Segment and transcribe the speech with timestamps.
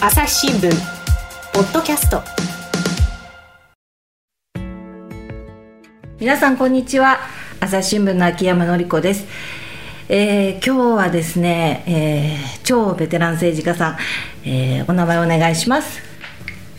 [0.00, 0.70] 朝日新聞
[1.54, 2.22] ポッドキャスト。
[6.20, 7.18] 皆さんこんにちは。
[7.60, 9.26] 朝日新聞の秋山紀子です、
[10.08, 13.96] えー今日はですね、えー超ベテラン政治家さん、
[14.44, 16.15] えーお名前お願いします。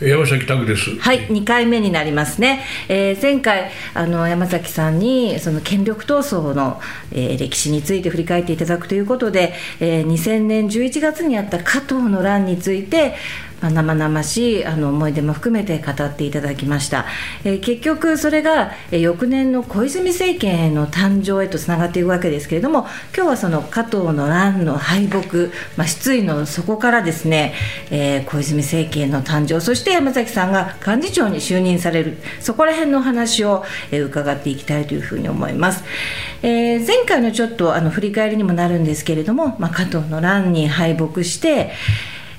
[0.00, 0.96] 山崎拓です。
[1.00, 13.16] はい、2回目になりますね、えー前回あの山崎さんにその権力闘争の、えー歴史について振り返っていただくということで、えー2000年11月にあった加藤の乱について、
[13.60, 17.06] 生々しいあの思い出も含めて語っていただきました、
[17.44, 25.18] えー結局それが、え翌年の小泉政権への誕生へとつながっていくわけですけれども今日はその加藤の乱の敗北、
[25.76, 27.54] まあ、失意の底からですね、
[27.90, 35.84] えー小泉政権の誕生そして山崎さんが幹事長に就任されるそこら辺のお話を、え伺っていきたいというふうに思います、
[36.42, 41.72] えー前回のちょっとあの振り返りにもなるんですけれども、まあ、加藤の乱に敗北して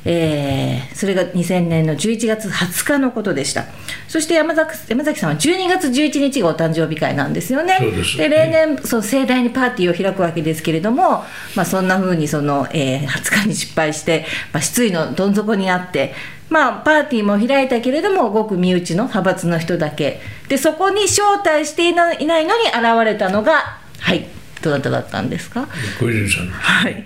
[0.06, 3.66] えーそれが2000年の11月20日のことでした。
[4.08, 7.78] そして山崎山崎さんは12月11日がお誕生日会なんですよね。
[7.80, 8.18] です。
[8.18, 11.24] 例年そう盛大にパーティーを開くわけですけれども、
[11.56, 16.14] まあ、そんな風にその、えー20日に失敗して、まあ、失意のどん底にあって
[16.50, 20.20] まあ、パーティーも開いたけれどもごく身内の派閥の人だけ。
[20.48, 24.28] でそこに招待していないのに現れたのがはい
[24.62, 25.68] どなただったんですか？
[26.00, 26.48] 小泉さん。
[26.50, 27.04] はい、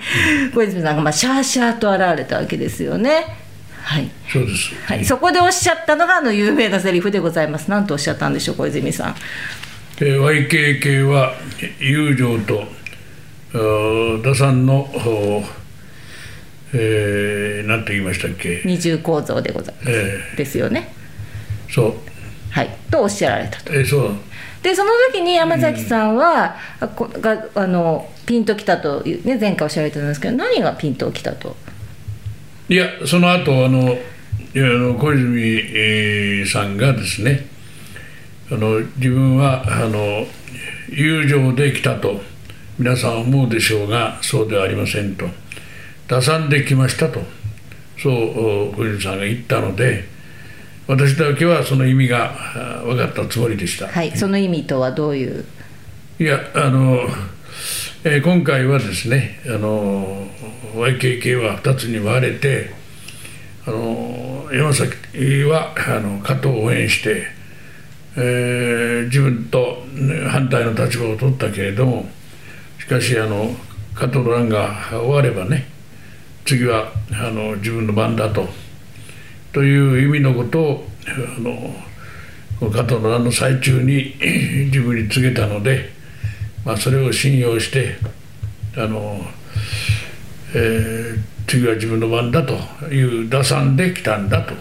[0.53, 3.25] 小泉さんがまあシャーシャーと現れたわけですよね。
[3.83, 4.73] はい、そうです。
[4.85, 7.69] はい、そこでおっしゃったのがあの有名なセリフでございます。
[7.69, 9.15] なんとおっしゃったんでしょう、小泉さん。
[9.99, 11.33] えー YKK は
[11.79, 12.63] 友情と
[14.23, 15.43] 打算の、お
[16.73, 19.89] えー、なんて言いましたっけ、二重構造でございます。
[19.91, 20.91] えですよね。
[21.69, 21.93] ーそう、
[22.53, 23.73] はい、とおっしゃられたと。
[23.73, 24.11] えーそう
[24.61, 31.57] で、その時に山崎さんは、あこがあのピンときたというね、前回おっしゃられてたんですけど、何がピンときたと？
[32.69, 33.97] いやその後あのい
[34.53, 37.45] やあの小泉、えーさんがですね
[38.49, 40.25] あの自分はあの
[40.89, 42.21] 友情で来たと。
[42.79, 45.27] 皆さん思うでしょうがそうではありませんと。
[46.07, 47.19] 打算で来ましたと。
[48.01, 50.05] そうお小泉さんが言ったので
[50.87, 52.31] 私だけはその意味が
[52.79, 53.87] あ分かったつもりでした。
[53.87, 55.45] はい、その意味とはどういう？
[56.19, 56.99] いやあの、
[58.03, 60.27] えー今回はですねあの
[60.75, 62.71] YKK は2つに割れて
[63.65, 67.27] あの山崎はあの加藤を応援して、
[68.17, 72.05] えー自分とね反対の立場を取ったけれども
[72.79, 73.55] しかしあの
[73.95, 75.67] 加藤の乱が終わればね
[76.45, 78.47] 次はあの自分の番だと
[79.53, 84.15] という意味のことをあの加藤の乱の最中に
[84.71, 85.89] 自分に告げたので、
[86.65, 87.95] まあ、それを信用して
[88.75, 89.17] あの、
[90.55, 92.53] えー次は自分の番だと
[92.87, 94.53] いう打算で来たんだと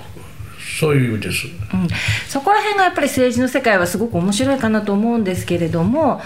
[0.78, 1.46] そういう意味です。
[1.46, 1.88] うん、
[2.28, 6.20] そこら辺がやっぱり政治の世界はすごく面白いかなと思うんですけれども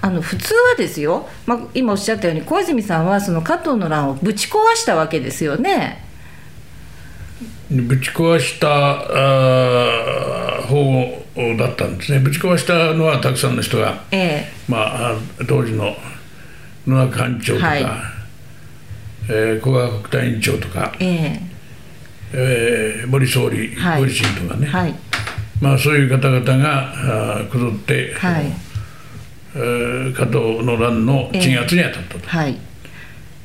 [0.00, 6.07] あの普通はですよ、まあ、今おっしゃったように小泉さんはその加藤の乱をぶち壊したわけですよね。
[7.70, 8.66] ぶち壊した
[10.66, 11.24] 方
[11.58, 12.18] だったんですね。
[12.20, 15.94] ぶち壊したのはたくさんの人が、えまあ、あ当時の
[16.86, 17.82] 野中幹事長とか、はい。
[19.30, 21.40] えー古賀国対委員長とか、ええ。
[22.32, 24.00] えー森総理、はい。
[24.00, 24.94] ご自身とかね、えはい。
[25.60, 28.46] まあ、そういう方々がこぞって、はい。
[29.54, 32.58] えー加藤の乱の鎮圧に当たったと、はい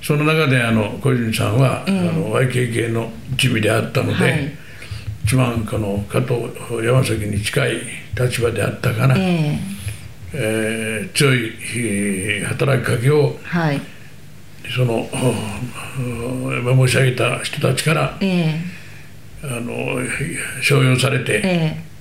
[0.03, 4.53] その中であの小泉さんは、ええあの YKK の一味であったので、はい。
[5.23, 6.41] 一番この加藤
[6.85, 7.81] 山崎に近い
[8.19, 9.59] 立場であったから、ええ。
[10.33, 13.79] えー強いえー働きかけをはい。
[14.75, 15.07] その
[16.75, 18.61] 申し上げた人たちからええ。
[19.43, 19.73] あの
[20.61, 21.92] 商用されて、ええ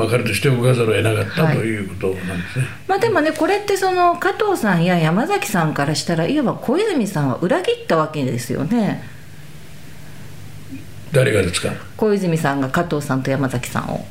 [0.00, 2.64] まあ、彼として動かざるを得なかった、はいということなんですね。
[2.88, 9.02] まあでもねこれってその加藤さんや山崎さんからしたらいわば小泉さんは裏切ったわけですよね
[11.12, 11.72] 誰がですか？
[11.96, 14.06] 小泉さんが加藤さんと山崎さんを。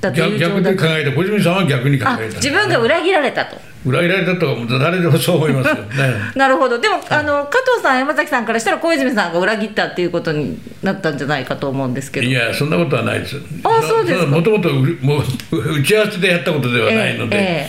[0.00, 3.56] だって逆逆で考えた小泉さんは逆に考あえた自分が裏切られたと。
[3.84, 5.74] 裏切られたと誰でもそう思いますよ。
[5.96, 6.14] ね。
[6.36, 6.78] なるほど。
[6.78, 12.26] でも、あの加藤さん山崎さんからしたら小泉さんが裏切ったっていうことになったんじゃないかと思うんですけど。
[12.26, 13.36] いやそんなことはないです。
[13.64, 14.26] あそうですか。
[14.26, 17.68] もともと打ち合わせでやったことではないので、え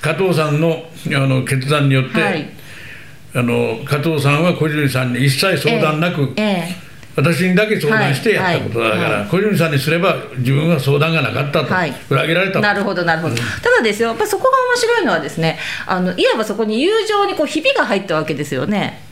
[0.00, 2.48] 加藤さんのあの決断によって、はい。
[3.34, 6.87] あの加藤さんは小泉さんに一切相談なく、ええ
[7.18, 11.92] 私にだけ相談してやったことだから、小泉さんにすれば自分は相談がなかったと、はい。
[12.08, 12.60] 裏切られたと。
[12.60, 19.02] なるほどなるほど、ただですよやっぱそこが面白いのはですねあのいわばそこに友情にこうひびが入ったわけですよね。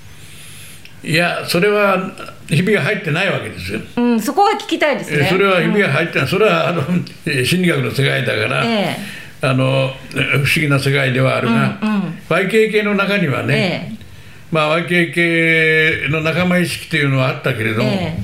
[1.02, 2.12] いやそれは
[2.48, 3.80] ひびが入ってないわけですよ。
[3.96, 5.24] うん、そこが聞きたいですね。
[5.26, 6.82] えそれはひびが入ってない、それはあの
[7.26, 8.96] え心理学の世界だから、え
[9.40, 12.02] あの不思議な世界ではあるが、うんうん。
[12.28, 14.05] YKK の中にはね、え
[14.52, 18.16] まあ、YKK の仲間意識というのはあったけれども、え。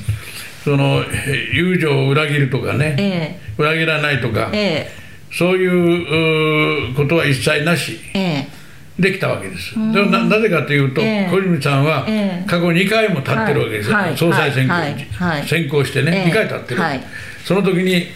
[0.65, 4.91] そのえ友情を裏切るとかね、え裏切らないとか、え
[5.33, 8.63] そういうことは一切なしええ。
[8.99, 9.75] できたわけです。
[9.75, 11.29] でななぜかというと、ええ。
[11.31, 12.49] 小泉さんはええ。
[12.49, 13.91] 過去2回も立ってるわけです。
[13.91, 15.39] よ、総裁選挙に、はい。
[15.39, 15.49] はい。
[15.49, 16.31] 先行してね、ええ。
[16.31, 17.01] 2回立ってる、はい。
[17.45, 18.07] その時に、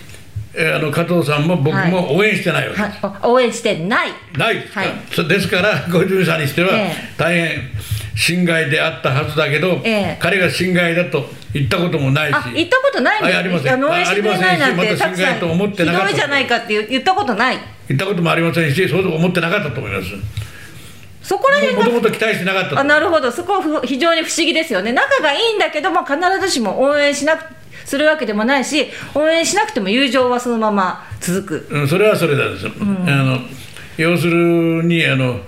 [0.55, 3.05] えーあの加藤さんも僕も応援してないわけえです。
[3.05, 4.09] はい、応援してない。
[4.39, 4.91] ないですか、はい。
[5.11, 10.19] そですから小泉さんにしてはええ大変心外であったはずだけど、ええ。
[10.19, 12.35] 彼が心外だと言ったこともないし。
[12.35, 13.73] あ、言ったことないんはいありません。
[13.73, 13.77] あ
[14.15, 17.59] りませんしまた心外と思ってなかったひどいじゃないかって言言ったことない。
[17.89, 20.09] 言ったこともありませんしそうと思ってなかったと思います。
[21.23, 22.79] そこら辺がもともと期待してなかったと。
[22.79, 27.45] あなるほど、そこはふ非常に不思議ですよね、仲がいいんだけども、必ずしも応援しなく
[27.85, 31.69] するわけでもないし、応援しなくても友情はそのまま続く。
[31.71, 33.41] うん、それはそれなんですよ、あの
[33.99, 35.41] 要するにあの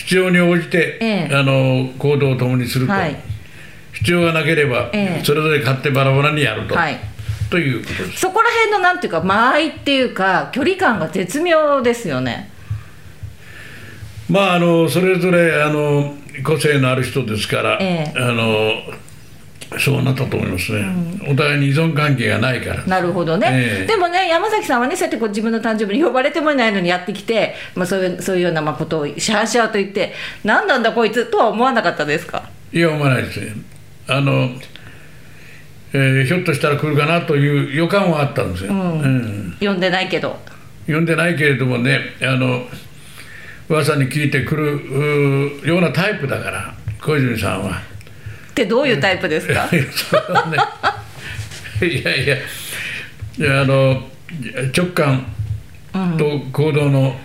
[0.00, 1.34] 必要に応じて、ええ。
[1.34, 3.16] あの行動を共にすると、はい。
[3.92, 5.24] 必要がなければ、ええ。
[5.24, 6.98] それぞれ勝手バラバラにやると、はい。
[7.50, 8.20] ということです。
[8.20, 12.50] そこら辺のなんていうか、間合いっていうか、距離感が絶妙ですよね。
[14.28, 16.14] まああのそれぞれあの
[16.44, 18.18] 個性のある人ですから、ええ。
[18.18, 18.72] あの
[19.78, 20.84] そうなったと思いますね、
[21.28, 22.84] お互いに依存関係がないから。
[22.86, 30.12] なるほどね、ええでもね、山崎さんはね、そうやってこう自分の誕生日に呼ばれてもいないのにやってきて、まあ、そういうそういうようなまあことをシャーシャーと言って、
[30.42, 32.48] 何なんだこいつとは思わなかったですか？
[32.72, 33.52] いや思わないですね
[34.08, 34.50] あの、
[35.92, 40.36] えーひょっとしたら来るかなという予感はあったんですよ、うん呼んでないけど。
[40.86, 42.64] 読んでないけれどもねあの
[43.68, 47.89] 噂に聞いてくるうーようなタイプだから小泉さんは。
[48.60, 50.58] ってどういうタイプですか、いやそれはね
[51.86, 54.02] いやいやあの
[54.76, 55.24] 直感
[56.18, 57.16] と行動の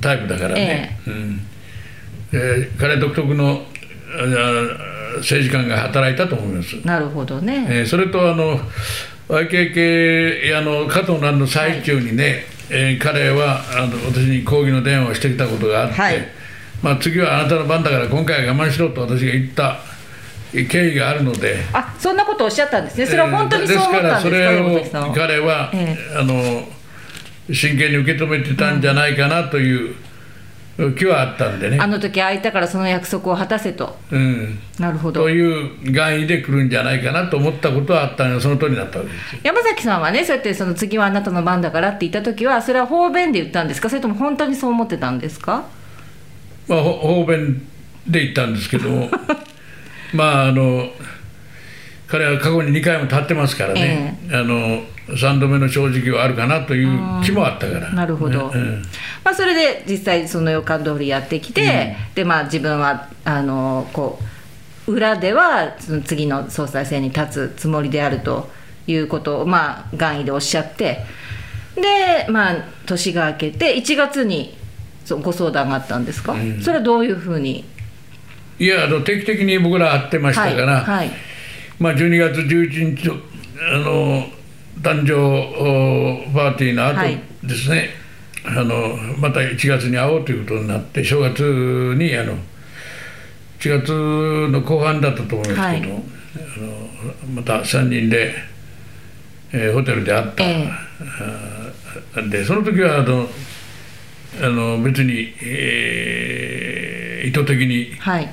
[0.00, 1.40] タイプだからね、うん。
[2.32, 3.62] えー彼独特の
[4.08, 6.76] あ政治観が働いたと思います。
[6.86, 7.66] なるほどね。
[7.68, 8.60] えーそれとあの
[9.28, 16.28] YKK あの加藤蘭の最中にね、えー彼はあの私に抗議の電話をしてきたことがあって、はい。
[16.82, 19.80] まあ、次はあなたの番だから今回は我慢しろと私が言った
[20.64, 21.56] 経緯があるので。
[21.72, 25.14] あそんなことをおっしゃったんですね、それは本当にそう思ったんですか、えー。
[25.14, 26.66] 彼は、えあの
[27.52, 29.94] 真剣に受け止めてたんじゃないかなという
[30.98, 31.86] 気はあったんでねあ。
[31.86, 35.30] の時空いたからその約束を果たせと、うんなるほどと。
[35.30, 39.40] いう願意で来るんじゃないかなと思ったことはあったのがその通りになったわけですよ。
[39.44, 45.64] 山崎さんはね、そうやってその次はあなたの番だからって言った時は、それは方便で言ったんですか、それとも本当にそう思ってたんですか？
[46.68, 46.92] まあ、ほ
[47.24, 47.66] 方便
[48.06, 49.08] で言ったんですけども
[50.16, 50.88] まああの
[52.08, 57.92] 彼は過去に2回も立ってますからね、あの3度目の正直はあるかなという気もあったから。
[57.92, 58.82] なるほど、うん
[59.24, 64.18] まあ、それで実際その予感通りやってきて、でまあ、自分はあのこ
[64.86, 68.48] う裏ではその次の総裁選に立つつもりであると
[68.86, 71.04] いうことを、まあ、願意でおっしゃって
[71.74, 74.56] で、まあ、年が明けて1月に
[75.22, 77.64] ご相談があったんですか、それはどういうふうに
[78.58, 81.10] いやあの定期的に僕ら会ってましたから、はいはい。
[81.78, 83.14] まあ、12月11日の
[83.74, 84.26] あの
[84.80, 87.20] 誕生おパーティーの後はい。
[87.42, 87.90] ですね、
[88.44, 92.34] あのまた1月に会おうということになって正月にあの
[93.58, 93.92] 1月
[94.50, 96.02] の後半だったと思いますけど、はい。
[96.36, 98.34] あのまた3人で、
[99.52, 100.70] えーホテルで会った、ええ。
[102.16, 103.28] あでその時はあの
[104.42, 108.28] あの別に、えー意図的にはい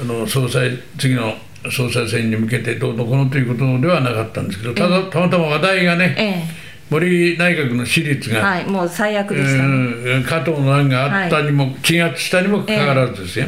[0.00, 1.34] あの総裁次の
[1.70, 9.62] 総裁選に向けてどうのこうのということではなかったんですけどただたまたま話題がね、え森内閣の支持率が、えはいもう最悪でした。
[9.62, 13.46] ね、うん加藤の案があったにも、鎮圧したにもかかわらずですよ、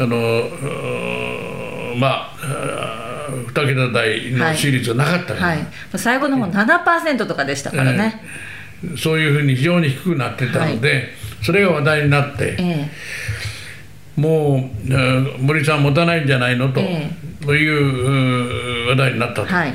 [0.00, 0.16] あの
[1.96, 8.20] まああー二桁台の支持率はなかったから、はい、最後の方7%とかでしたからね、
[8.96, 11.08] そういうふうに非常に低くなってたので、
[11.42, 12.90] それが話題になって、え
[14.16, 17.10] もううん森さん持たないんじゃないのと,、え
[17.44, 19.72] というう話題になったと、えはい。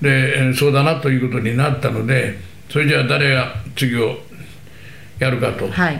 [0.00, 2.36] でえーそうだなということになったので
[2.68, 4.16] それじゃあ誰が次を
[5.18, 5.68] やるかと。
[5.70, 5.94] はい。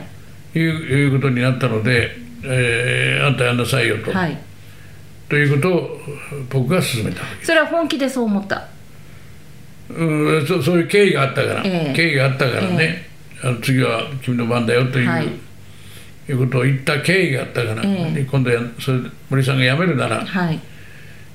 [0.55, 2.11] いう,、いうことになったので、
[2.45, 4.37] えーあんたやんなさいよと、はい。
[5.29, 6.01] ということを
[6.51, 8.67] 僕が進めたそれは本気でそう思った。
[9.91, 10.05] う
[10.41, 11.93] んそそういう経緯があったから、ええ。
[11.95, 13.07] 経緯があったからね、
[13.45, 15.29] あの次は君の番だよという、はい
[16.29, 18.25] いうことを言った経緯があったから、ええ。
[18.31, 18.99] 今度やそれ
[19.29, 20.61] 森さんが辞めるならはい。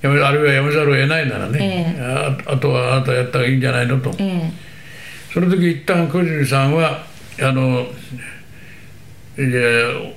[0.02, 4.52] 辞めるあるいは辞めざるを得ないならね、えああとはあなたやった方がいいんじゃないのと、え
[5.34, 7.04] その時一旦小泉さんは
[7.42, 7.86] あの
[9.38, 9.50] いや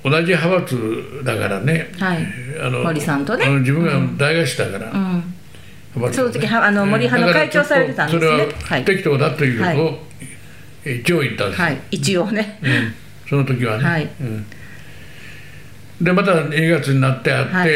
[0.03, 2.27] 同じ派閥だからね、えはい。
[2.63, 3.45] あの森さんとね。
[3.45, 5.35] あの自分が大学士だから、うん。
[5.95, 8.31] 派閥その時はあの森派の会長されてたんですね。
[8.63, 9.99] それは適当だというこ
[10.85, 11.81] とを一応言ったんです、はい。
[11.91, 12.59] 一応ね。
[12.63, 12.95] うん。
[13.29, 14.09] その時はね、はい。
[14.21, 14.47] うん
[16.01, 17.71] でまた2月になってあって、はい。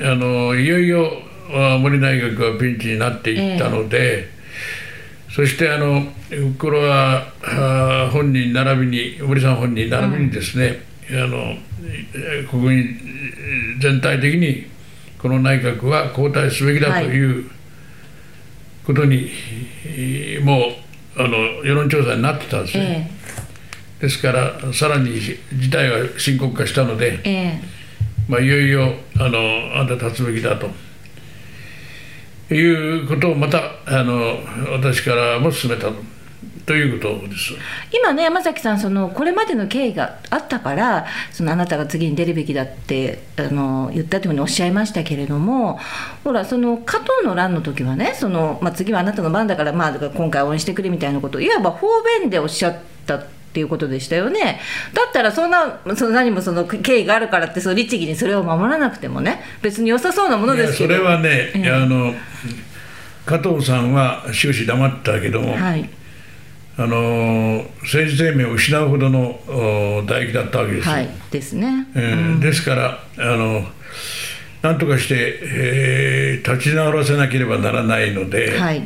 [0.00, 1.12] あのいよいよ
[1.50, 4.28] あ森内閣がピンチになっていったので、
[5.30, 6.02] そしてあの
[6.58, 11.56] 黒はあ本人並びに森さん本人並びにですね、あの
[12.14, 14.66] え国民全体的に
[15.18, 17.40] この内閣は交代すべきだとい。
[17.40, 17.50] う
[18.84, 19.30] ことに、
[19.86, 23.10] えーもうあの世論調査になってたんですね。
[23.10, 23.21] え
[24.02, 27.60] ですからさらに事態が深刻化したので、ええ。
[28.28, 29.38] まあ、いよいよあの
[29.76, 30.68] あんた立つべきだと。
[32.52, 34.38] いうことをまたあの
[34.72, 35.94] 私からも進めたと。
[36.66, 37.54] ということです。
[37.92, 45.80] 今ね山崎さんそのこれまでの経緯があったからそのあなたが次に出るべきだってあの言ったというふうにおっしゃいましたけれども
[46.22, 51.88] ほらその加藤の乱の時はねその、まあ、次はあなたの番だから、まあ、今回応援してくれみたいなことをいわば方
[52.20, 54.60] 便でおっしゃったっていうことでしたよね。
[54.94, 60.94] だったらそんなその何もその経緯があるからってその律儀にそれを守らなくてもね別に良さそうなものですけど。
[60.94, 61.70] それはね、ええ。
[61.70, 62.14] あの
[63.26, 65.88] 加藤さんは終始黙ってたけども、はい。
[66.78, 70.94] あの政治生命を失うほどのお唾液だったわけですよ。
[70.94, 71.08] はい。
[71.30, 73.64] ですね、えーですからあの
[74.62, 78.82] なんとかして、えー立ち直らせなければならないので、はい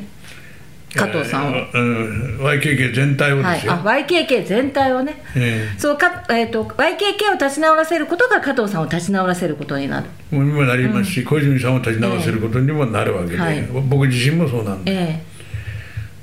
[0.97, 5.23] 加藤さんを、えーうん YKK 全体をはい、ですよ、あ YKK 全体をね。
[5.37, 13.62] えそうか、えー、と YKK を立ち直らせることが加藤さんを立ち直らせることになる、ーにもなりますし、小泉さんを立ち直らせることにもなるわけで、はい。
[13.88, 15.23] 僕自身もそうなんで、え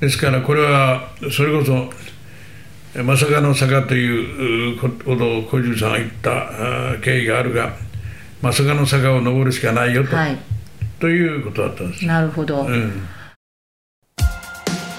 [0.00, 1.90] ですからこれはそれこそ
[2.96, 7.72] えまさかの坂といううことを小泉さんが言った経緯があるが
[8.40, 10.38] まさかの坂を登るしかないよと,、えはい、
[11.00, 12.06] ということだったんです。
[12.06, 13.08] なるほど、うん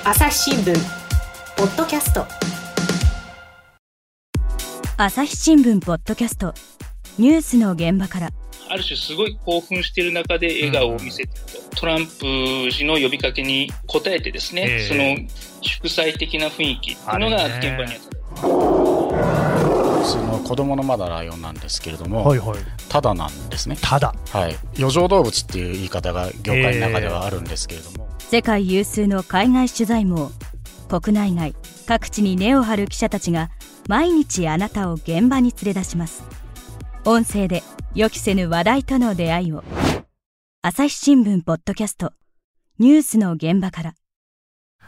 [0.07, 0.71] 朝日新聞。
[1.57, 2.27] ポッドキャスト。
[4.97, 6.53] 朝日新聞ポッドキャスト。
[7.17, 8.29] ニュースの現場から。
[8.69, 11.29] ある種すごい興奮している中で笑顔を見せてる
[11.71, 14.87] と、トランプ氏の呼びかけに応えてですね、ええ。
[14.87, 15.27] その
[15.61, 18.74] 祝祭的な雰囲気っていうのが現場にあった。
[20.05, 22.57] その子供のまだライオンなんですけれども、はいはい。
[22.89, 23.77] ただなんですね。
[23.81, 24.13] ただ。
[24.31, 24.55] はい。
[24.77, 30.31] 余剰動物っていう言い方が業界の中ではあるんですけれども、世界有数の海外取材網
[30.89, 33.49] 国内外各地に根を張る記者たちが
[33.87, 36.23] 毎日あなたを現場に連れ出します
[37.05, 39.63] 音声で予期せぬ話題との出会いを
[40.61, 42.13] 朝日新聞ポッドキャスト
[42.79, 43.93] ニュースの現場から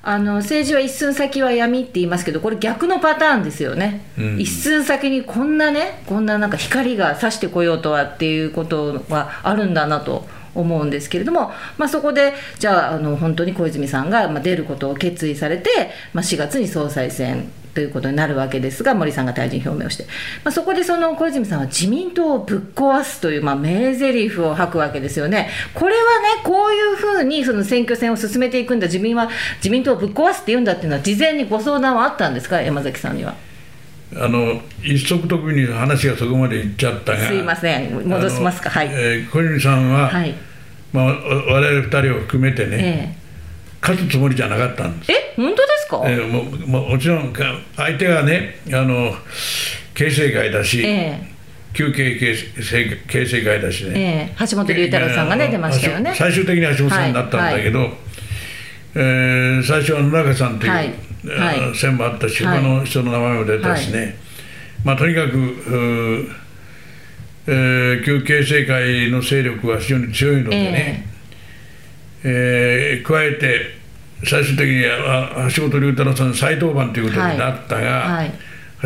[0.09, 4.39] あの政治は一寸先は闇って言いますけどこれ逆のパターンですよね、うん。
[4.39, 10.25] 一寸先にこんなねこんななんか光が差してこようとはっていうことがあるんだなと
[10.56, 15.70] 思うんですけれども、まあ、そこでじゃああの本当に小泉さんが出ることを決意されて、
[16.13, 20.06] まあ、4月に総裁選ということになるわけですが森さんが退陣表明をして、
[20.44, 25.51] まあ、そこでその小泉さんは自民党をぶっ壊すという、まあ、名台詞を吐くわけですよね。
[25.75, 32.62] これはねこういうふうにその選挙戦を進めていくんだ自民は自民党をぶっ壊すって言うんだっていうのは事前にご相談はあったんですか？
[32.62, 33.36] 山崎さんには。
[34.15, 38.07] あの一足飛びに話がそこまでいっちゃったがすいません。
[38.07, 38.69] 戻しますか。
[38.69, 38.87] はい。
[38.87, 40.33] えー小泉さんは、はい、
[40.93, 43.27] まあ、わ我々二人を含めてね、え
[43.81, 47.43] 勝つつもりじゃなかったんです、ええ本当ですか、えーもうもうもちろんか
[47.75, 49.13] 相手がねあの
[49.93, 51.21] 形成会だし、え
[51.73, 54.47] 旧経形成形成会だしえね、ええ。
[54.49, 56.13] 橋本龍太郎さんがねえー出ましたよね。
[56.15, 57.89] 最終的には橋本さんになったんだけど、
[58.95, 60.93] えー最初は野中さんという、はい
[61.75, 64.17] 線もあったし、はい他の人の名前も出たしね、
[64.83, 66.29] まあ、とにかく、うー
[67.47, 71.07] えー旧形成会の勢力は非常に強いのでね、
[72.24, 73.77] えー加えて
[74.24, 78.31] 最終的にはあ橋本龍太郎さん再登板ということになったが、はい。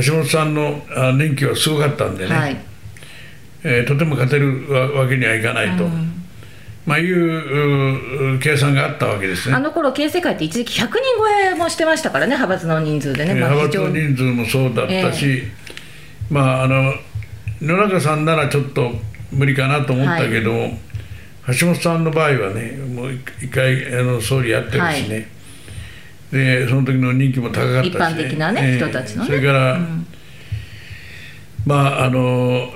[0.05, 2.57] 橋本さんのあ人気はすごかったんでね、はい。
[3.63, 5.85] えーとても勝てるわわけにはいかないと、
[6.91, 9.55] まあ、いうう計算があったわけですね。
[9.55, 15.43] あの頃形成会って一時期100人超えもしてましたからね派閥の人数でね、えーまあ派閥の人数もそうだったし、
[16.29, 16.93] まああの
[17.61, 18.91] 野中さんならちょっと
[19.31, 20.51] 無理かなと思ったけど、
[21.57, 25.29] 橋本さんの場合はねもう一回あの総理やってるしね、
[26.33, 29.27] でその時の人気も高かったし、ね、一般的なね人たちのね。
[29.27, 29.79] それから、
[31.65, 32.67] まああの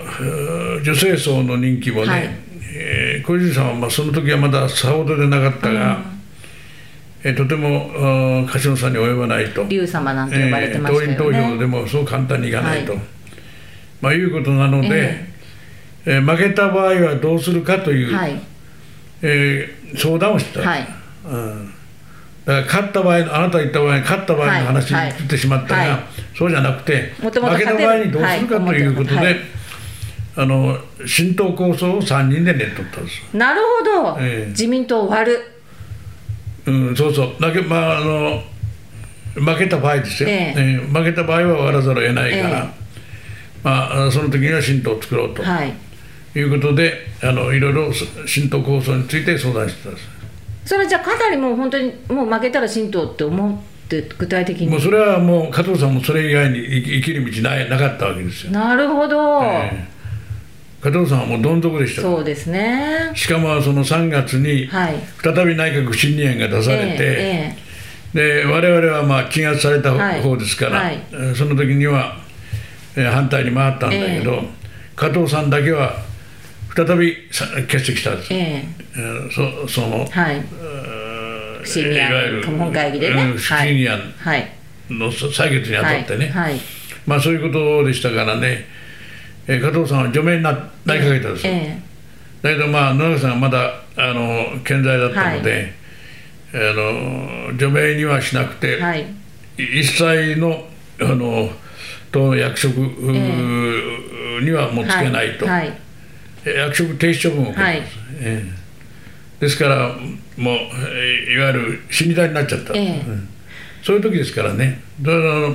[0.86, 2.30] 女性層の人気もね、はい。
[2.78, 5.98] えー小泉さんはまあその時はまださほどでなかったが、
[7.24, 9.64] えーとても柏野さんに及ばないと。
[9.64, 13.02] 竜様なんて呼ばれてましたよね、えー党員投票でもそう簡単にいかないと、はい。
[14.02, 15.28] まあ、いうことなので、え
[16.06, 16.20] え。
[16.20, 18.40] ー負けた場合はどうするかという、はい。
[19.24, 20.88] えー相談をした、はい。
[21.26, 21.74] うん、
[22.46, 26.00] だから勝った場合あなたが言った場合勝った場合の話はいに移ってしまったが、はい。
[26.38, 29.36] そうじゃなくてもともと負けた場合にどうするかということで、
[30.38, 33.38] あの浸透構想を3人で練っとったんです。
[33.38, 34.50] なるほど、ええ。
[34.50, 35.40] 自民党割る。
[36.66, 37.36] うん、そうそう。
[37.40, 38.44] だけまああの
[39.36, 40.54] 負けた場合ですよ、ええ。
[40.58, 42.86] えー負けた場合は割らざるを得ないから、え
[43.64, 45.42] まあ、その時には新党を作ろうと。
[45.42, 45.74] はい。
[46.38, 47.94] いうことで、あのいろいろ
[48.26, 50.08] 新党構想について相談してたんです。
[50.66, 54.68] それじゃあかなりもう本当にもう負けたら新党って思って具体的に。
[54.68, 59.95] もうそれはもう加藤さんもそれ以外に生き生きる道ないなかったわけですよ、なるほど、ええ
[60.86, 62.04] 加藤さんはもうどん底でした。
[62.04, 63.12] そうですね。
[63.16, 64.96] しかもその3月にはい。
[65.24, 67.56] 再び内閣不信任案が出されて、え
[68.14, 70.22] で我々はまあ鎮圧されたはい。
[70.22, 71.00] 方ですから、はい。
[71.12, 72.20] えーその時には、
[72.96, 74.42] えー反対に回ったんだけど、え
[74.96, 75.96] 加藤さんだけは
[76.76, 78.66] 再びさ欠席したんです、ええ。
[78.96, 79.32] えー
[79.66, 80.36] そそのえはい。
[80.36, 84.52] えー不信任いわゆる案本会議でね、うん不信任案はい。
[84.92, 86.52] の採決にあたってね、はい。
[86.54, 86.62] はい。
[87.08, 88.66] まあそういうことでしたからね、
[89.48, 90.52] えー加藤さんは除名にな
[90.86, 91.80] なりかけたんですよ、え
[92.42, 95.74] だけどまあ野中さんはまだあの健在だったので、
[96.54, 99.06] あの除名にはしなくて、えはい。
[99.58, 100.66] 一切の
[101.00, 101.50] あの
[102.12, 105.74] 党役職、うーにはもうつけないと、はい
[106.46, 107.78] 役職停止処分を受けます、はい。
[108.20, 108.46] ええ。
[109.40, 109.88] ですから
[110.38, 110.56] もう
[110.88, 112.74] えーいわゆる死に体になっちゃった、
[113.84, 114.82] そういう時ですからね。
[115.02, 115.50] だから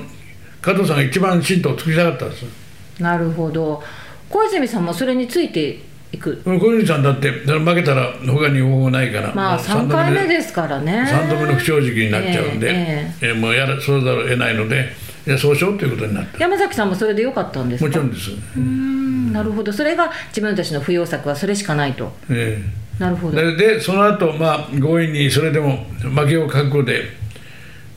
[0.61, 2.60] 加藤さんが一番新党を作りたかったんです
[3.01, 3.83] なるほど。
[4.29, 5.79] 小泉さんもそれについて
[6.13, 6.41] いく？
[6.45, 9.35] 小泉さんだって負けたら他に方法ないから。
[9.35, 11.05] まあもう三3度回目ですからね。
[11.09, 14.89] 3度目の不正直になっちゃうんで、ええーもうやらそうざるを得ないので
[15.27, 16.39] いやそうしようということになった。
[16.39, 17.87] 山崎さんもそれでよかったんですか？
[17.89, 19.73] もちろんです、うーんなるほど。
[19.73, 22.13] それが自分たちの不要策はそれしかないと。
[22.31, 22.61] え
[22.99, 23.01] え。
[23.01, 23.37] なるほど。
[23.37, 27.05] ででその後、まあ強引にそれでも負けを覚悟で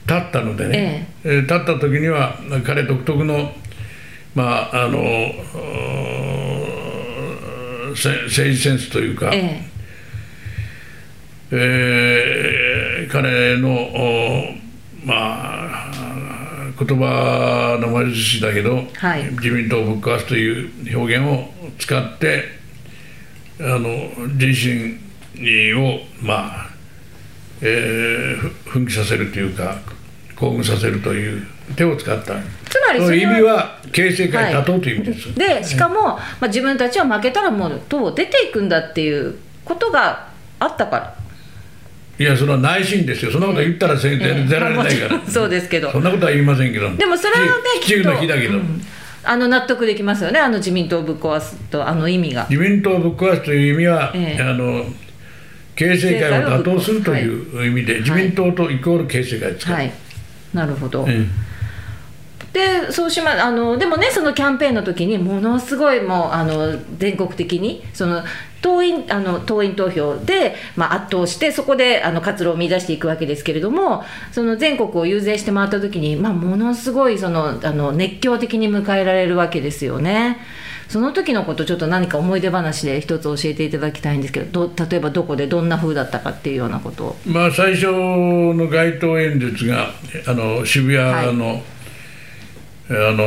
[0.08, 3.51] 立ったのでね、えー立った時には彼独特の
[4.36, 5.00] まああの
[7.91, 9.62] 政治センスというか、え
[11.52, 13.08] え。
[13.08, 14.56] ー彼のお
[15.06, 15.91] まあ
[16.80, 19.24] 言葉の魔術師だけど、はい。
[19.34, 22.46] 自民党をぶっ壊すという表現を使って
[23.60, 25.00] あの人心
[25.76, 26.69] をまあ、
[27.62, 29.78] えーふ奮起させるというか
[30.43, 32.34] 興奮させるという手を使った。
[32.69, 40.27] つまりそその意味は形成会打倒という意味です、でしかも、まあ、自分たちは負けたらもう党を出ていくんだっていうことが
[40.60, 41.15] あったから。
[42.19, 43.32] いやそれは内心ですよ。
[43.32, 45.91] そんなこと言ったらせ、出ええ出られないから、そうですけど。
[45.91, 46.95] そんなことは言いませんけど。
[46.95, 47.45] でもそれはね
[47.82, 48.60] 地地球の日だけど、
[49.23, 50.39] あの納得できますよね。
[50.39, 52.45] あの自民党をぶっ壊すとあの意味が。
[52.49, 54.43] 自民党をぶっ壊すという意味は、ええ。
[54.43, 54.86] あの
[55.75, 59.91] 形成会を打倒するという意味で、自民党とイコール形成会ですから、はい
[60.54, 61.26] なるほど、え
[62.54, 68.24] でそうしまあのでもねそのキャンペーンの時にものすごいもうあの全国的にその
[68.62, 80.38] 党員あの党員投票で、まあ、圧倒してそこであの活路を見出していくわけですけれどもその全国を遊説して回った時に、まあ、ものすごいそのあの熱狂的に迎えられるわけですよね。
[80.88, 89.89] その時のことちょっと何か思い出話で一つ教えていただきたいんですけどど例えばどこでどんな風だったかっていうようなことまあ最初の街頭演説が
[90.28, 91.63] あの渋谷の、
[92.95, 93.23] あの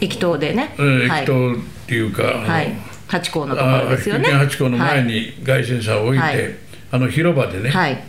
[0.00, 2.74] 駅頭でね、え駅頭っていうか、はい、
[3.08, 4.30] 八甲のところですよね。
[4.32, 5.06] あ八甲の前はい。
[5.06, 6.54] に街宣車を置いて、はい。
[6.92, 8.00] あの広場でね、はい、いや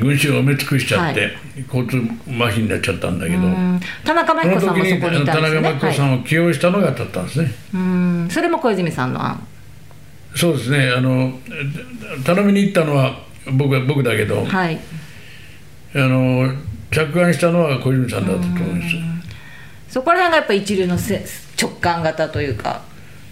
[0.00, 1.32] 群衆を埋め尽くしちゃって、はい。
[1.66, 1.96] 交通
[2.28, 3.80] 麻痺になっちゃったんだけど、うん。
[4.04, 5.60] 田中真紀子さんもそこにいた田んですよね。
[5.60, 6.10] 中真紀子さはい。
[6.12, 7.50] んを起用したのがだったんですね。
[7.74, 8.28] うん。
[8.30, 9.46] それも小泉さんの案。
[10.36, 10.92] そうですね。
[10.96, 11.32] あの
[12.24, 13.18] 頼みに行ったのは
[13.52, 14.78] 僕は僕だけど、はい。
[15.94, 16.52] あの
[16.90, 18.96] 着案したのは小泉さんだったと思います。
[19.88, 21.24] そこら辺がやっぱ一流のせ
[21.60, 22.82] 直感型というか。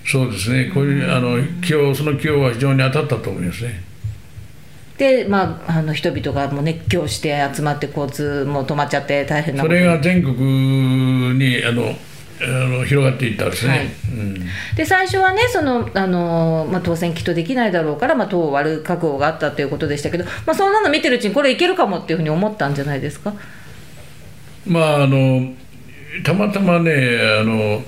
[0.07, 3.83] そうですね、こういうあの起用その起用は非常に当たったと思いますね。
[4.97, 11.95] で、まあ、あの人々がもう熱狂して集まって交通も止まっちゃって大変なことそれが全国にあの
[12.41, 13.73] あの広がっていったんですね。
[13.73, 13.87] はい。
[13.87, 14.35] うん。
[14.77, 23.33] で最初はねそのあの、まあ、当選きっとできないだろうから、まあ、党を割る覚悟があったということでしたけど、まあ、そんなの見てるうちにこれいけるかもっていうふうに思ったんじゃないですか？
[24.67, 25.53] まああの
[26.25, 27.83] たまたまねあの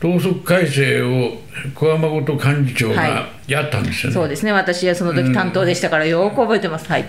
[0.00, 1.38] 党則改正を
[1.74, 4.52] 小山本幹事長はがやったんですよね、そうですね。
[4.52, 6.86] 私はその時担当でしたからよく覚えてます。
[6.88, 7.04] はい。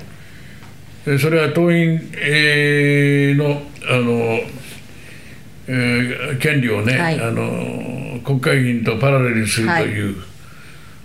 [1.05, 4.39] でそれは党員、えーのあの、
[5.67, 7.19] えー権利をね、はい。
[7.21, 10.15] あの国会議員とパラレルにするという、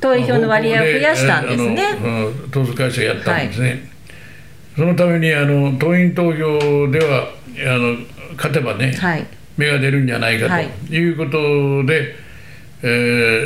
[0.01, 1.85] 投票の割合を増やしたんですね。
[2.51, 3.88] 党則改正やったんですね、
[4.77, 7.29] そのためにあの党員投票では
[7.66, 7.96] あの
[8.37, 9.27] 勝てばね、はい。
[9.59, 10.68] 芽が出るんじゃないかはい。
[10.88, 12.14] ということで、
[12.83, 12.87] え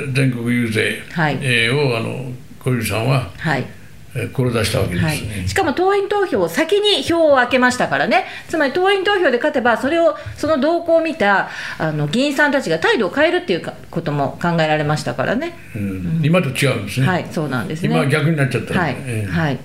[0.06, 1.38] ー全国遊説、はい。
[1.42, 3.64] えーをあの小泉さんは、はい
[4.16, 5.44] えー志したわけですはね。
[5.44, 11.48] い、しかも党員投票を先に票を開けましたからね、つまり党員投票で勝てば、それをその動向を見た
[11.78, 16.20] あの議員さんたちが態度を変えるっていうかことも考えられましたからね、うん。
[16.24, 17.06] 今と違うんですね。
[17.06, 17.88] はい、そうなんですね。
[17.88, 19.30] 今は逆になっちゃったはいええ。
[19.30, 19.58] はい。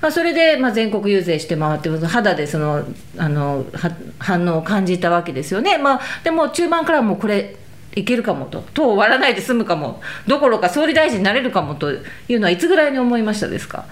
[0.00, 2.84] まあ、それで、まあ、全国遊説して回って、肌でその
[3.16, 7.56] あのは反応を感じたわけですよね、まあ、でも中盤からもうこれ、
[7.96, 11.96] いけるかもと、党を終わらないで済むかも、どころか総理大臣になれるかもとい
[12.34, 13.84] うのは、いつぐらいに思いましたですか？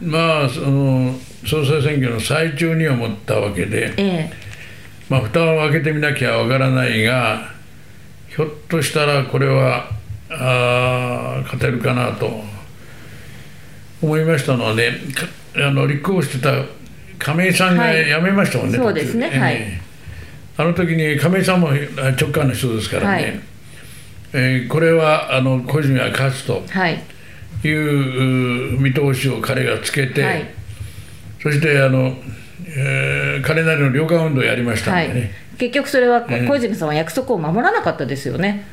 [0.00, 1.14] まあその
[1.46, 4.32] 総裁選挙の最中に思ったわけで、ええ。
[5.08, 7.50] まあ蓋を開けてみなきゃわからないが、
[8.28, 9.86] ひょっとしたらこれは
[10.28, 12.42] あー勝てるかなと
[14.02, 14.98] 思いましたのはね、
[15.54, 16.64] かあの立候補してた
[17.18, 18.04] 亀井さんがはい。
[18.06, 19.28] 辞めましたもんね、そうですね。
[19.28, 19.54] はい。
[19.54, 19.91] ええ
[20.56, 23.40] あの時に亀井さんも直感の人ですからね、はい。
[24.34, 26.62] えーこれはあの小泉は勝つと。
[26.68, 27.02] はい。
[27.64, 30.46] いうう見通しを彼がつけて、はい。
[31.42, 32.16] そしてあの、
[32.66, 35.08] えー彼なりの旅館運動をやりましたんはい。
[35.08, 38.64] でね、、結局それはええ小泉さんは約束を守らなかったですよね、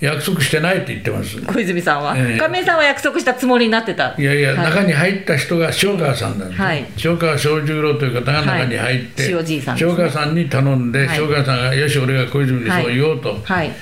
[0.00, 1.40] 約束してないって言ってます。
[1.42, 2.38] 小泉さんは、ええ。
[2.38, 4.14] 亀井さんは約束したつもりになってた。
[4.16, 4.58] いやいや、はい。
[4.70, 6.86] 中に入った人が塩川さんなんです、はい。
[7.04, 9.46] 塩川正十郎という方が中に入って、はい。
[9.48, 9.82] 塩さんね。
[9.82, 11.20] 塩川さんに頼んで、はい。
[11.20, 13.72] 塩川さんが、よし、俺が小泉にそう言おうと、はい、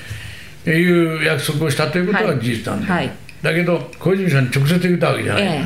[0.65, 3.11] い、う約束をしたということは事実なんで、はい。
[3.43, 5.65] だけど、小泉さんに直接言ったわけじゃない、ええ。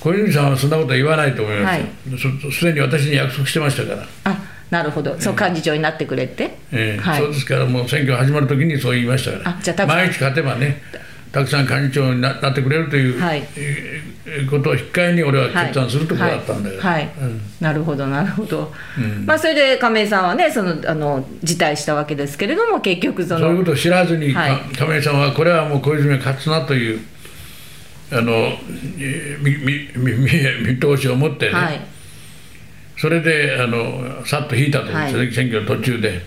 [0.00, 2.50] 小泉さんはそんなことは言わないと思いますよ、はい。
[2.50, 4.08] すすでに私に約束してましたから。
[4.24, 7.00] あなるほど、そう幹事長になってくれって、ええ。
[7.00, 7.20] はい。
[7.20, 10.80] そうですから、もう選挙始まるときにそう言いましたから、あじゃあ毎日勝てばね、
[11.32, 13.46] たくさん幹事長にななってくれるという、はい。
[13.56, 14.10] えー
[14.48, 16.94] ことを引っ換えに俺は決断するところだったんだけど、はい。
[16.94, 17.40] はいうん。
[17.60, 19.26] なるほど、なるほど、うん。
[19.26, 24.56] まあ、それで亀井さんはね、そのあの辞退したわけですけれども、結局その、そういうことを知らずに、はい。
[24.76, 27.00] か亀井さんは、これはもう小泉が勝つなという、
[28.12, 28.32] あの
[28.98, 31.80] えーみみみみ見通しを持ってね、はい、
[33.00, 36.20] それであのさっと引いたと思うんですよ、はい選挙の途中で。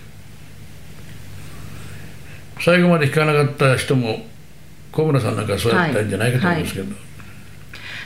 [2.59, 4.25] 最後まで引かなかった人も、
[4.91, 6.95] 小村さんなんかそうやったんじゃないかと思うんですけど。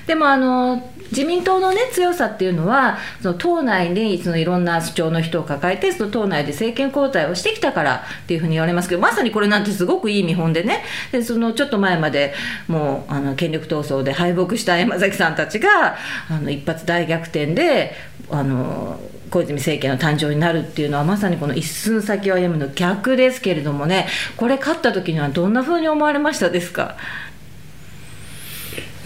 [0.07, 12.33] でもあの自民党の、ね、強さっていうのは、その党内にそのいろんな主張の人を抱えて、その党内で政権交代をしてきたからっていうふうに言われますけど、まさにこれなんてすごくいい見本でね、でそのちょっと前まで
[12.67, 15.97] もうあの権力闘争で敗北した山崎さんたちが、
[16.29, 17.93] あの一発大逆転で
[18.29, 26.95] あの小泉政権の誕生になるっていうのは、まさにこの一寸先を歩むの逆ですけれどもね、これ勝った時にはどんなふうに思われましたですか？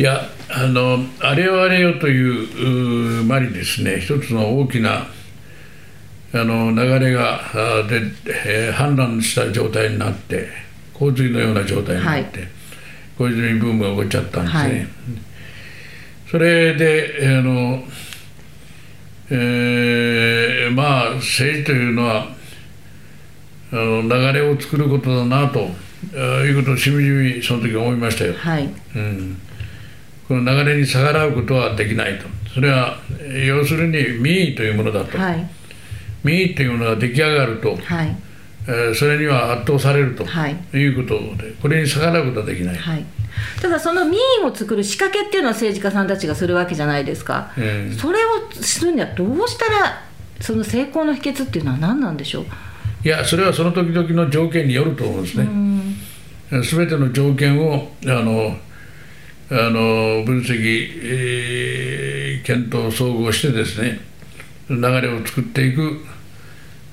[0.01, 5.05] いやあのあれよあれよというう間にですね一つの大きな
[6.33, 8.01] あの流れがあで、
[8.47, 10.47] えー氾濫した状態になって
[10.95, 12.47] 洪水のような状態になって、
[13.15, 14.61] 小泉ブームが起こっちゃったんですね。
[14.61, 14.87] はい
[16.31, 17.83] それであの、
[19.29, 22.25] えーまあ政治というのは
[23.71, 25.67] あの流れを作ることだなと
[26.15, 28.33] あいうことをしみじみその時思いましたよ。
[28.33, 29.37] はいうん、
[30.31, 35.49] この流れに逆らうことはできないと、それはえー要するに民意というものだと、はい。
[36.23, 38.15] 民意というものが出来上がると、はい。
[38.67, 40.55] えーそれには圧倒されると、はい。
[40.73, 43.05] い、うことで、これに逆らうことはできない、はい、
[43.61, 47.93] ただその民意を作る仕掛けっていうのは政治家さんたちがするわけじゃないですか、ええ。
[47.93, 50.03] それをするにはどうしたら
[50.39, 52.45] その成功の秘訣っていうのは何なんでしょう？
[53.03, 56.63] いや、それはその時々の条件によると思うんですね。
[56.63, 58.57] すべての条件をあの
[59.53, 63.99] あの分析、えー検討、総合してですね、
[64.69, 65.99] 流れを作っていく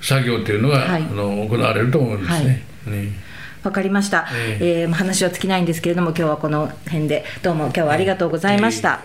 [0.01, 1.01] 作業というのが、はい。
[1.01, 2.63] あの行われると思うんですね。
[2.85, 3.29] ね。
[3.63, 9.01] わかりました、ええー話は尽きないんですけれども今日はこの辺でどうも今日はありがとうございました、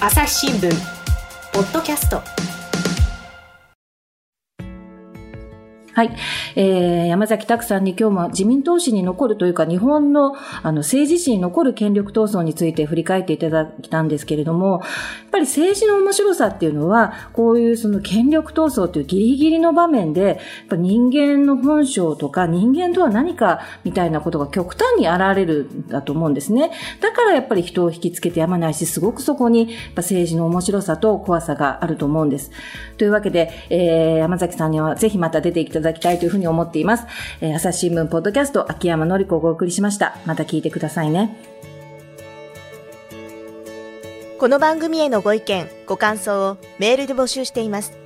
[0.00, 0.70] 朝日新聞
[1.52, 2.45] ポッドキャスト
[5.96, 6.14] はい。
[6.56, 20.36] えー、山崎拓さんに今日も自民党史に残るというか、日本のあの政治史に残る権力闘争について振り返っていただいたんですけれども、やっぱり政治の面白さっていうのは、こういうその権力闘争というギリギリの場面で、やっ
[20.68, 26.72] ぱ人間の本性とか人間とは何かみたいなことが極端に現れるんだと思うんですね。
[27.00, 32.50] だからやっぱり人を引きつけてやまないし、すごくそこにやっぱ政治の面白さと怖さがあると思うんです。
[32.98, 37.06] というわけで、えー、山崎さんにはぜひまた出ていただだきたいというふうに思っています。
[37.40, 40.18] えー、朝日新聞ポッドキャスト、秋山のり子をお送りしました。
[40.26, 41.36] また聞いてくださいね。
[44.38, 47.96] この番組へのご意見、ご感想をメールで募集しています。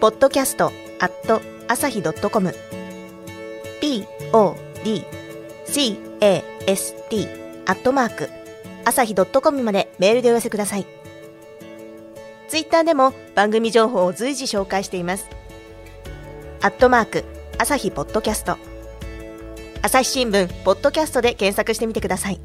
[0.00, 2.54] ポッドキャストアット朝日 .com
[3.80, 5.04] p o d
[5.64, 7.26] c a s t
[7.66, 8.28] アットマーク
[8.84, 10.86] 朝日 .com までメールでお寄せください。
[12.48, 15.28] ツイッターでも番組情報を随時紹介しています。
[16.60, 17.24] アットマーク、
[17.56, 18.56] 朝日ポッドキャスト。
[19.80, 22.40] 朝日新聞、ポッドキャストで検索してみてください。